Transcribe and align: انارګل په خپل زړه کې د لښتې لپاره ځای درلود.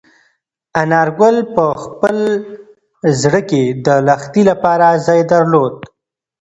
انارګل 0.81 1.37
په 1.55 1.65
خپل 1.83 2.17
زړه 3.21 3.41
کې 3.49 3.63
د 3.85 3.87
لښتې 4.07 4.43
لپاره 4.51 4.87
ځای 5.07 5.19
درلود. 5.31 5.75